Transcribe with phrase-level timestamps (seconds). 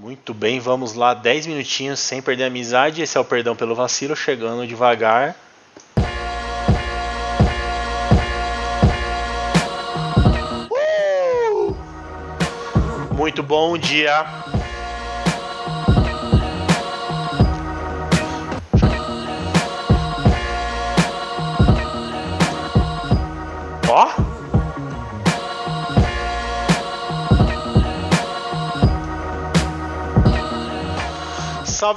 [0.00, 3.02] Muito bem, vamos lá, 10 minutinhos sem perder a amizade.
[3.02, 5.34] Esse é o Perdão pelo Vacilo, chegando devagar.
[10.70, 11.74] Uh!
[13.12, 14.24] Muito bom dia.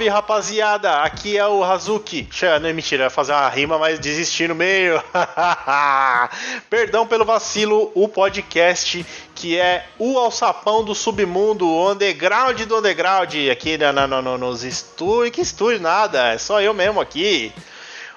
[0.00, 2.26] Salve rapaziada, aqui é o Hazuki.
[2.62, 4.98] Não é mentira, ia fazer uma rima, mas desisti no meio.
[6.70, 9.04] Perdão pelo vacilo, o podcast
[9.34, 14.64] que é o alçapão do submundo, o underground do underground, aqui no, no, no, nos
[14.64, 15.34] estúdios.
[15.34, 17.52] Que estúdio nada, é só eu mesmo aqui.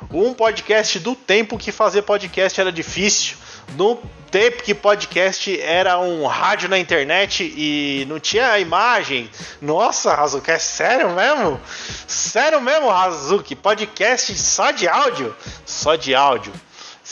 [0.10, 3.36] Um podcast do tempo que fazer podcast era difícil.
[3.76, 3.98] No
[4.32, 9.30] tempo que podcast era um rádio na internet e não tinha imagem.
[9.62, 11.62] Nossa, Razuki, é sério mesmo?
[12.08, 13.56] Sério mesmo, Razuki?
[13.56, 15.36] Podcast só de áudio?
[15.66, 16.52] Só de áudio.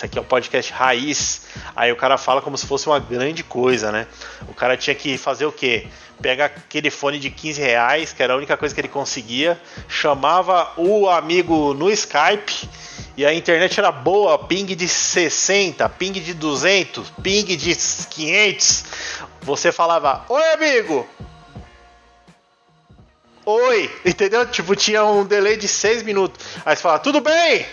[0.02, 1.41] Isso aqui é um podcast raiz.
[1.75, 4.07] Aí o cara fala como se fosse uma grande coisa, né?
[4.47, 5.85] O cara tinha que fazer o quê?
[6.19, 10.72] Pega aquele fone de 15 reais, que era a única coisa que ele conseguia, chamava
[10.75, 12.67] o amigo no Skype
[13.16, 17.75] e a internet era boa, ping de 60, ping de 200, ping de
[18.09, 18.85] 500.
[19.44, 21.07] Você falava: "Oi, amigo".
[23.45, 24.47] Oi, entendeu?
[24.47, 26.44] Tipo, tinha um delay de 6 minutos.
[26.66, 27.67] Aí você fala: "Tudo bem?"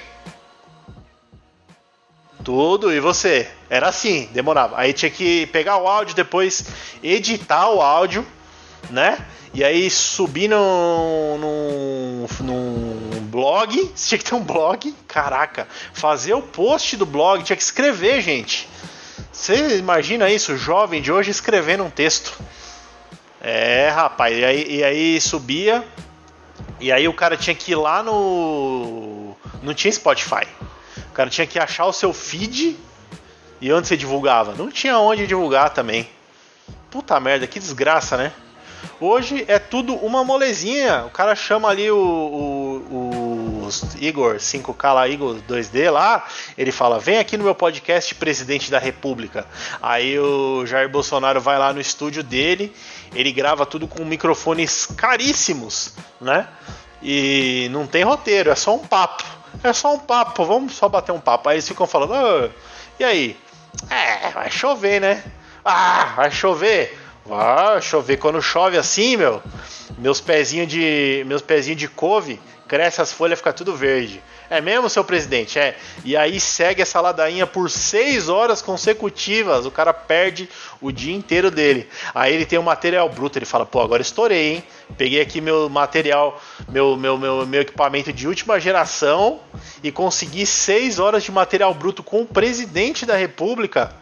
[2.49, 3.47] Tudo, e você?
[3.69, 4.79] Era assim, demorava.
[4.79, 6.65] Aí tinha que pegar o áudio, depois
[7.03, 8.27] editar o áudio,
[8.89, 9.19] né?
[9.53, 16.41] E aí subir num, num, num blog, tinha que ter um blog, caraca, fazer o
[16.41, 18.67] post do blog, tinha que escrever, gente.
[19.31, 22.33] Você imagina isso, jovem de hoje escrevendo um texto.
[23.43, 25.87] É, rapaz, e aí, e aí subia,
[26.81, 29.37] e aí o cara tinha que ir lá no.
[29.63, 30.47] Não tinha Spotify.
[31.19, 32.79] Cara tinha que achar o seu feed
[33.61, 34.55] e onde você divulgava?
[34.55, 36.09] Não tinha onde divulgar também.
[36.93, 38.33] Puta merda, que desgraça, né?
[39.01, 41.07] Hoje é tudo uma molezinha.
[41.07, 43.69] O cara chama ali o, o, o
[44.01, 46.25] Igor 5K lá, Igor 2D lá.
[46.57, 49.45] Ele fala: Vem aqui no meu podcast, presidente da República.
[49.83, 52.73] Aí o Jair Bolsonaro vai lá no estúdio dele.
[53.13, 56.47] Ele grava tudo com microfones caríssimos, né?
[57.03, 59.38] E não tem roteiro, é só um papo.
[59.63, 61.49] É só um papo, vamos só bater um papo.
[61.49, 62.51] Aí eles ficam falando: oh,
[62.99, 63.37] E aí?
[63.91, 65.23] É, vai chover, né?
[65.65, 66.99] Ah, vai chover?
[67.31, 69.43] Ah, chover quando chove assim, meu.
[69.99, 74.23] Meus pezinhos de meus pezinhos de couve cresce as folhas, fica tudo verde.
[74.51, 75.59] É mesmo, seu presidente?
[75.59, 75.77] É.
[76.05, 79.67] E aí segue essa ladainha por seis horas consecutivas.
[79.67, 80.49] O cara perde
[80.81, 81.89] o dia inteiro dele.
[82.15, 83.39] Aí ele tem um material bruto.
[83.39, 84.65] Ele fala: pô, agora estourei, hein?
[84.97, 89.41] Peguei aqui meu material, meu, meu, meu, meu equipamento de última geração
[89.83, 93.93] e consegui seis horas de material bruto com o presidente da república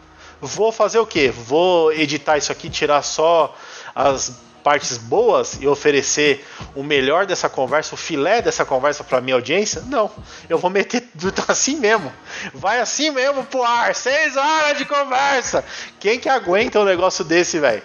[0.41, 1.29] vou fazer o quê?
[1.29, 3.55] Vou editar isso aqui, tirar só
[3.95, 6.45] as partes boas e oferecer
[6.75, 9.81] o melhor dessa conversa, o filé dessa conversa para minha audiência?
[9.85, 10.11] Não,
[10.49, 12.11] eu vou meter tudo assim mesmo.
[12.53, 15.63] Vai assim mesmo pro ar, seis horas de conversa.
[16.01, 17.81] Quem que aguenta um negócio desse, velho?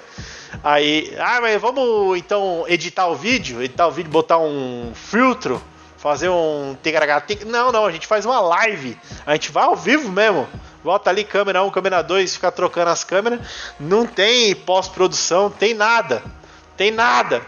[0.64, 5.62] Aí, ah, mas vamos então editar o vídeo, editar o vídeo, botar um filtro,
[5.96, 6.76] fazer um
[7.46, 8.98] Não, não, a gente faz uma live.
[9.24, 10.48] A gente vai ao vivo mesmo.
[10.82, 13.38] Bota ali câmera 1, câmera 2, fica trocando as câmeras.
[13.78, 16.20] Não tem pós-produção, tem nada.
[16.76, 17.42] Tem nada.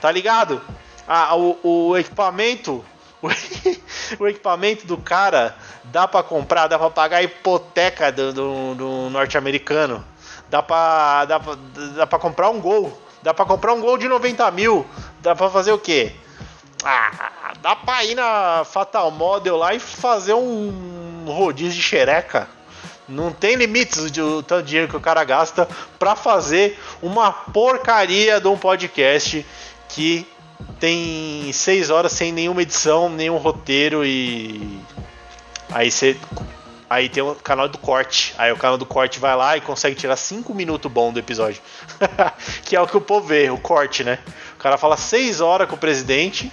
[0.00, 0.60] Tá ligado?
[1.06, 2.84] Ah, o, o equipamento.
[4.18, 5.54] O, equipamento do cara
[5.84, 10.04] dá para comprar, dá para pagar a hipoteca do, do, do norte-americano.
[10.48, 11.56] Dá pra, dá, pra,
[11.96, 13.00] dá pra comprar um gol.
[13.22, 14.86] Dá pra comprar um gol de 90 mil.
[15.20, 16.12] Dá pra fazer o quê?
[16.82, 22.48] Ah, dá pra ir na Fatal Model lá e fazer um rodízio de xereca.
[23.10, 28.46] Não tem limites do tanto dinheiro que o cara gasta para fazer uma porcaria de
[28.46, 29.44] um podcast
[29.88, 30.24] que
[30.78, 34.78] tem seis horas sem nenhuma edição, nenhum roteiro e
[35.72, 36.16] aí você
[36.88, 38.32] aí tem o canal do corte.
[38.38, 41.60] Aí o canal do corte vai lá e consegue tirar cinco minutos bom do episódio.
[42.64, 44.20] que é o que o povo vê, o corte, né?
[44.54, 46.50] O cara fala seis horas com o presidente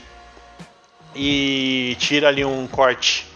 [1.16, 3.28] e tira ali um corte.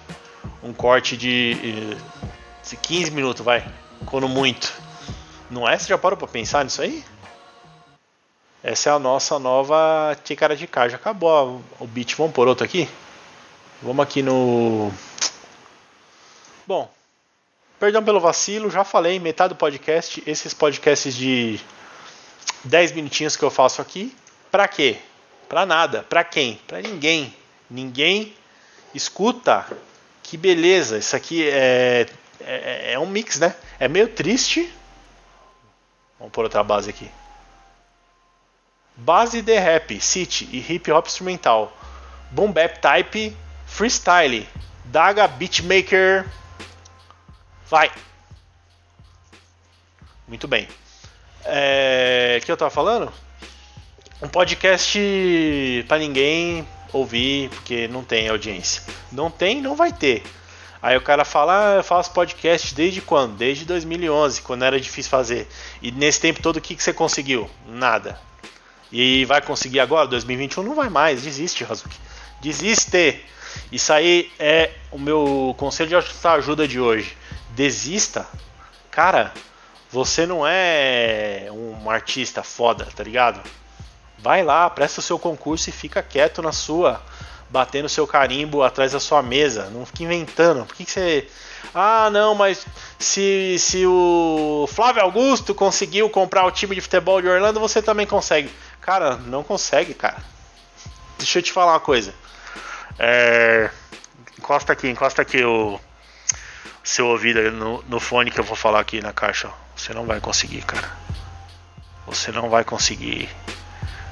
[0.63, 1.97] Um corte de, de
[2.77, 3.65] 15 minutos, vai.
[4.05, 4.73] Quando muito.
[5.49, 5.77] Não é?
[5.77, 7.03] Você já parou pra pensar nisso aí?
[8.63, 10.87] Essa é a nossa nova Ticara de cá.
[10.87, 12.15] Já acabou o beat.
[12.15, 12.87] Vamos por outro aqui?
[13.81, 14.91] Vamos aqui no.
[16.67, 16.89] Bom,
[17.79, 21.59] perdão pelo vacilo, já falei, metade do podcast, esses podcasts de
[22.63, 24.15] 10 minutinhos que eu faço aqui,
[24.51, 24.97] Pra quê?
[25.47, 26.03] Pra nada.
[26.03, 26.59] Pra quem?
[26.67, 27.33] Pra ninguém.
[27.69, 28.33] Ninguém
[28.93, 29.65] escuta.
[30.21, 30.97] Que beleza.
[30.97, 32.05] Isso aqui é,
[32.45, 33.55] é, é um mix, né?
[33.79, 34.71] É meio triste.
[36.17, 37.09] Vamos pôr outra base aqui.
[38.95, 41.75] Base de rap, city e hip hop instrumental.
[42.29, 43.35] Boom bap type,
[43.65, 44.47] freestyle.
[44.85, 46.27] Daga beatmaker.
[47.67, 47.91] Vai.
[50.27, 50.67] Muito bem.
[51.45, 53.11] É, que eu tava falando?
[54.21, 54.99] Um podcast
[55.87, 58.83] para ninguém ouvir, porque não tem audiência.
[59.11, 60.23] Não tem, não vai ter.
[60.81, 63.35] Aí o cara fala, ah, eu faço podcast desde quando?
[63.35, 65.47] Desde 2011, quando era difícil fazer.
[65.81, 67.49] E nesse tempo todo, o que, que você conseguiu?
[67.67, 68.19] Nada.
[68.91, 70.07] E vai conseguir agora?
[70.07, 71.21] 2021 não vai mais.
[71.21, 71.97] Desiste, Razuki.
[72.41, 73.23] Desiste.
[73.71, 77.15] Isso aí é o meu conselho de ajuda de hoje.
[77.51, 78.27] Desista.
[78.89, 79.31] Cara,
[79.91, 83.41] você não é um artista foda, tá ligado?
[84.17, 87.01] Vai lá, presta o seu concurso e fica quieto na sua,
[87.51, 89.69] batendo seu carimbo atrás da sua mesa.
[89.69, 90.65] Não fica inventando.
[90.65, 91.27] Por que, que você.
[91.75, 92.65] Ah, não, mas
[92.97, 98.07] se, se o Flávio Augusto conseguiu comprar o time de futebol de Orlando, você também
[98.07, 98.49] consegue.
[98.79, 100.17] Cara, não consegue, cara.
[101.17, 102.13] Deixa eu te falar uma coisa.
[102.97, 103.69] É...
[104.39, 105.79] Encosta aqui, encosta aqui o
[106.83, 109.51] seu ouvido no, no fone que eu vou falar aqui na caixa.
[109.75, 110.89] Você não vai conseguir, cara.
[112.07, 113.29] Você não vai conseguir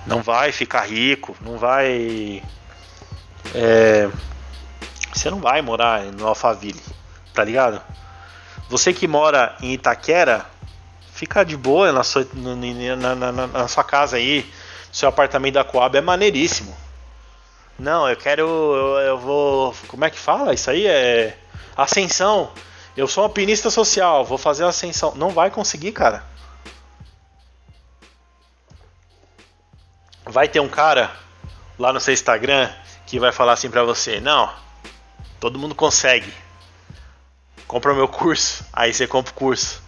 [0.10, 2.42] não vai ficar rico, não vai.
[3.54, 4.10] É,
[5.14, 6.82] você não vai morar no Alphaville,
[7.34, 7.82] tá ligado?
[8.70, 10.46] Você que mora em Itaquera,
[11.14, 14.52] fica de boa na sua, na, na, na, sua casa aí,
[14.92, 16.76] seu apartamento da Coab é maneiríssimo.
[17.78, 18.42] Não, eu quero.
[18.42, 19.76] Eu, eu, vou.
[19.88, 20.54] Como é que fala?
[20.54, 21.38] Isso aí é.
[21.76, 22.52] Ascensão.
[22.96, 25.14] Eu sou um alpinista social, vou fazer ascensão.
[25.16, 26.24] Não vai conseguir, cara.
[30.30, 31.12] vai ter um cara
[31.78, 32.70] lá no seu Instagram
[33.10, 34.54] que vai falar assim pra você: Não,
[35.40, 36.32] todo mundo consegue.
[37.68, 38.64] Compra o meu curso.
[38.72, 39.82] Aí você compra o curso.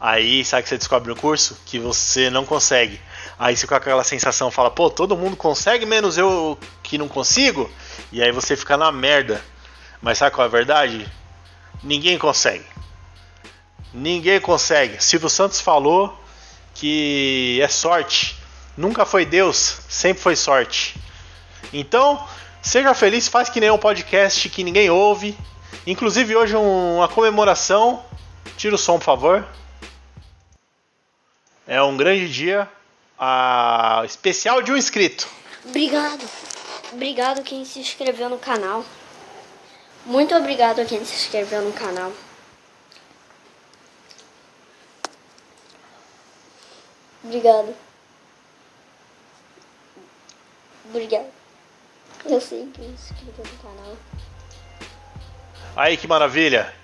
[0.00, 1.56] Aí sabe que você descobre no curso?
[1.64, 3.00] Que você não consegue.
[3.38, 7.70] Aí você com aquela sensação fala: Pô, todo mundo consegue, menos eu que não consigo.
[8.10, 9.40] E aí você fica na merda.
[10.02, 11.10] Mas sabe qual é a verdade?
[11.82, 12.66] Ninguém consegue.
[13.94, 15.02] Ninguém consegue.
[15.02, 16.16] Silvio Santos falou
[16.74, 18.38] que é sorte
[18.78, 20.94] Nunca foi Deus, sempre foi sorte.
[21.72, 22.24] Então,
[22.62, 25.36] seja feliz, faz que nem um podcast que ninguém ouve.
[25.86, 28.04] Inclusive hoje uma comemoração.
[28.56, 29.48] Tira o som, por favor.
[31.66, 32.68] É um grande dia.
[33.18, 35.28] A especial de um inscrito.
[35.64, 36.24] Obrigado.
[36.92, 38.84] Obrigado quem se inscreveu no canal.
[40.06, 42.12] Muito obrigado a quem se inscreveu no canal.
[47.22, 47.74] Obrigado.
[50.88, 51.37] Obrigado.
[52.24, 53.96] Eu sei que se inscreveu no canal.
[55.76, 56.74] Aí que maravilha!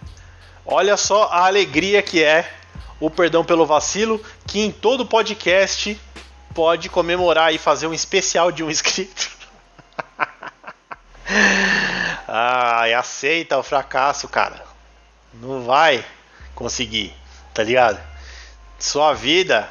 [0.65, 2.51] Olha só a alegria que é
[2.99, 6.01] o perdão pelo vacilo, que em todo podcast
[6.55, 9.31] pode comemorar e fazer um especial de um inscrito.
[12.27, 14.65] Ai, aceita o fracasso, cara.
[15.35, 16.05] Não vai
[16.55, 17.15] conseguir,
[17.53, 18.01] tá ligado?
[18.79, 19.69] Sua vida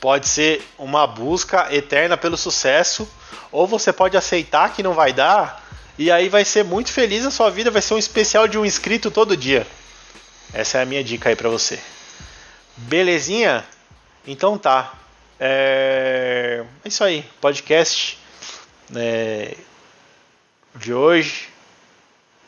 [0.00, 3.08] pode ser uma busca eterna pelo sucesso
[3.50, 5.64] ou você pode aceitar que não vai dar
[5.98, 8.64] e aí vai ser muito feliz a sua vida, vai ser um especial de um
[8.66, 9.66] inscrito todo dia.
[10.52, 11.80] Essa é a minha dica aí para você.
[12.76, 13.64] Belezinha?
[14.26, 14.92] Então tá.
[15.40, 18.18] É, é isso aí, podcast
[18.94, 19.56] é...
[20.74, 21.48] de hoje,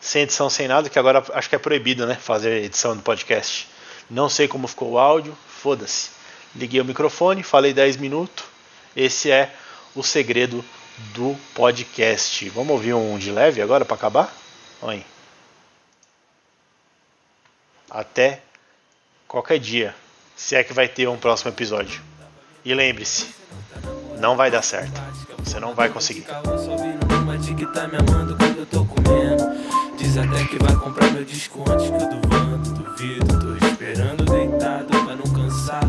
[0.01, 2.15] sem edição, sem nada, que agora acho que é proibido, né?
[2.15, 3.69] Fazer edição do podcast.
[4.11, 6.18] Não sei como ficou o áudio, foda-se.
[6.55, 8.45] Liguei o microfone, falei 10 minutos.
[8.97, 9.55] Esse é
[9.95, 10.65] o segredo
[11.15, 12.49] do podcast.
[12.51, 14.33] Vamos ouvir um de leve agora para acabar?
[14.83, 15.05] Oi.
[17.91, 18.43] Até
[19.27, 19.95] qualquer dia,
[20.37, 22.01] se é que vai ter um próximo episódio.
[22.65, 23.35] E lembre-se,
[24.19, 25.01] não vai dar certo.
[25.45, 26.27] Você não vai conseguir.
[29.97, 33.59] Diz até que vai comprar meu disco antes que eu duvando, duvido.
[33.59, 35.83] Tô esperando deitado pra não cansar.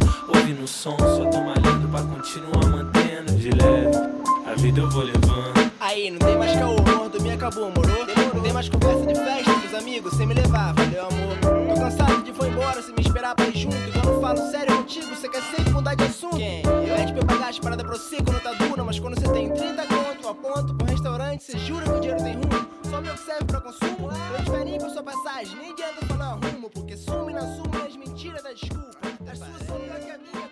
[0.49, 4.19] Ouvindo o som, só tô malhando pra continuar mantendo de leve
[4.59, 5.71] vida eu vou levando.
[5.79, 8.05] Aí, não tem mais caô, dormir acabou, morou?
[8.33, 11.37] Não tem mais conversa de festa com os amigos sem me levar, valeu amor.
[11.69, 13.77] Tô cansado de foi embora se me esperar pra ir junto.
[13.77, 16.35] E quando falo sério contigo, você quer sempre mudar de assunto.
[16.35, 16.61] Quem?
[16.63, 19.49] Pede pra eu pagar as paradas pra você quando tá dura, mas quando você tem
[19.49, 22.83] 30 conto, a ponto pro restaurante, você jura que o dinheiro tem rumo?
[22.89, 24.09] Só meu que serve pra consumo?
[24.11, 28.43] Eu diferente pra sua passagem, nem adianta falar rumo, porque sume na suma as mentiras
[28.43, 28.99] da desculpa.
[29.31, 30.49] As suas são pior que a minha.